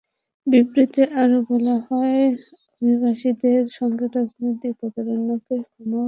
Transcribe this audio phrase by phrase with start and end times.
[0.47, 2.21] বিবৃতিতে আরও বলা হয়,
[2.81, 5.99] অভিবাসীদের সঙ্গে রাজনৈতিক প্রতারণাকে ক্ষমা করা হবে না।